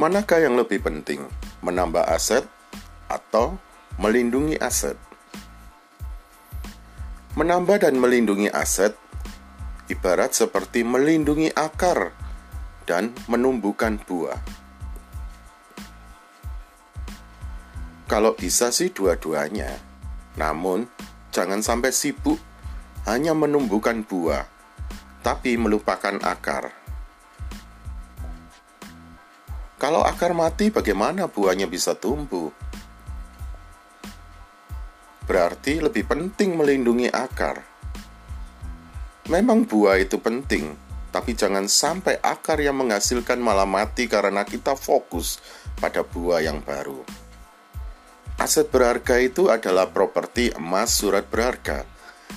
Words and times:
Manakah 0.00 0.40
yang 0.40 0.56
lebih 0.56 0.80
penting, 0.80 1.28
menambah 1.60 2.00
aset 2.08 2.48
atau 3.04 3.60
melindungi 4.00 4.56
aset? 4.56 4.96
Menambah 7.36 7.84
dan 7.84 8.00
melindungi 8.00 8.48
aset 8.48 8.96
ibarat 9.92 10.32
seperti 10.32 10.88
melindungi 10.88 11.52
akar 11.52 12.16
dan 12.88 13.12
menumbuhkan 13.28 14.00
buah. 14.00 14.40
Kalau 18.08 18.32
bisa 18.40 18.72
sih 18.72 18.88
dua-duanya, 18.88 19.76
namun 20.40 20.88
jangan 21.28 21.60
sampai 21.60 21.92
sibuk 21.92 22.40
hanya 23.04 23.36
menumbuhkan 23.36 24.00
buah, 24.08 24.48
tapi 25.20 25.60
melupakan 25.60 26.16
akar. 26.24 26.79
Kalau 29.80 30.04
akar 30.04 30.36
mati, 30.36 30.68
bagaimana 30.68 31.24
buahnya 31.24 31.64
bisa 31.64 31.96
tumbuh? 31.96 32.52
Berarti 35.24 35.80
lebih 35.80 36.04
penting 36.04 36.52
melindungi 36.52 37.08
akar. 37.08 37.64
Memang 39.32 39.64
buah 39.64 39.96
itu 39.96 40.20
penting, 40.20 40.76
tapi 41.08 41.32
jangan 41.32 41.64
sampai 41.64 42.20
akar 42.20 42.60
yang 42.60 42.76
menghasilkan 42.76 43.40
malah 43.40 43.64
mati 43.64 44.04
karena 44.04 44.44
kita 44.44 44.76
fokus 44.76 45.40
pada 45.80 46.04
buah 46.04 46.44
yang 46.44 46.60
baru. 46.60 47.00
Aset 48.36 48.68
berharga 48.68 49.16
itu 49.16 49.48
adalah 49.48 49.88
properti 49.88 50.52
emas 50.60 50.92
surat 50.92 51.24
berharga. 51.24 51.88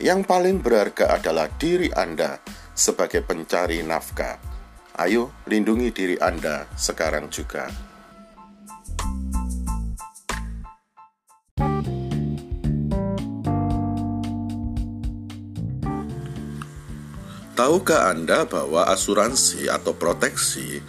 Yang 0.00 0.24
paling 0.24 0.64
berharga 0.64 1.20
adalah 1.20 1.52
diri 1.60 1.92
Anda 1.92 2.40
sebagai 2.72 3.20
pencari 3.20 3.84
nafkah. 3.84 4.55
Ayo, 4.96 5.28
lindungi 5.44 5.92
diri 5.92 6.16
Anda 6.16 6.64
sekarang 6.72 7.28
juga. 7.28 7.68
Tahukah 17.52 18.08
Anda 18.08 18.48
bahwa 18.48 18.88
asuransi 18.88 19.68
atau 19.68 19.92
proteksi 19.92 20.80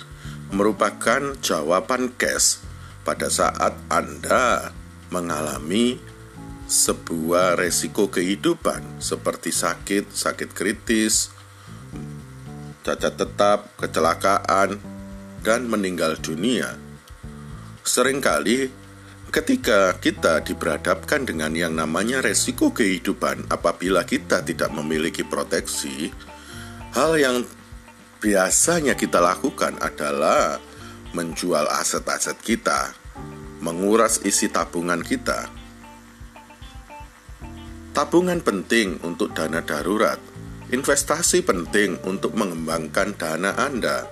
merupakan 0.55 1.35
jawaban 1.44 2.16
cash 2.16 2.63
pada 3.03 3.28
saat 3.28 3.75
Anda 3.91 4.72
mengalami 5.11 6.00
sebuah 6.72 7.59
resiko 7.59 8.08
kehidupan 8.08 9.03
seperti 9.03 9.52
sakit, 9.52 10.16
sakit 10.16 10.55
kritis, 10.55 11.35
cacat 12.88 13.19
tetap, 13.19 13.67
kecelakaan, 13.75 14.80
dan 15.43 15.67
meninggal 15.67 16.16
dunia. 16.23 16.80
Seringkali 17.83 18.71
ketika 19.27 19.91
kita 19.99 20.39
diberhadapkan 20.39 21.27
dengan 21.27 21.52
yang 21.52 21.75
namanya 21.75 22.23
resiko 22.23 22.71
kehidupan 22.71 23.52
apabila 23.52 24.07
kita 24.07 24.39
tidak 24.39 24.71
memiliki 24.71 25.27
proteksi, 25.27 26.16
hal 26.95 27.19
yang 27.19 27.44
biasanya 28.23 28.95
kita 28.95 29.19
lakukan 29.19 29.75
adalah 29.83 30.55
menjual 31.11 31.67
aset-aset 31.67 32.39
kita, 32.39 32.95
menguras 33.59 34.23
isi 34.23 34.47
tabungan 34.47 35.03
kita. 35.03 35.51
Tabungan 37.91 38.39
penting 38.39 39.01
untuk 39.03 39.33
dana 39.33 39.59
darurat, 39.59 40.22
Investasi 40.67 41.47
penting 41.47 42.03
untuk 42.03 42.35
mengembangkan 42.35 43.15
dana 43.15 43.55
Anda, 43.55 44.11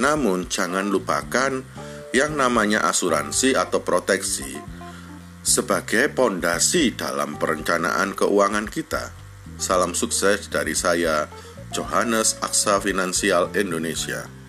namun 0.00 0.48
jangan 0.48 0.88
lupakan 0.88 1.60
yang 2.16 2.40
namanya 2.40 2.88
asuransi 2.88 3.52
atau 3.52 3.84
proteksi 3.84 4.80
sebagai 5.40 6.12
pondasi 6.12 6.92
dalam 6.92 7.36
perencanaan 7.40 8.12
keuangan 8.12 8.68
kita. 8.68 9.12
Salam 9.60 9.92
sukses 9.92 10.48
dari 10.48 10.72
saya, 10.72 11.28
Johannes 11.72 12.40
Aksa 12.40 12.80
Finansial 12.80 13.52
Indonesia. 13.56 14.39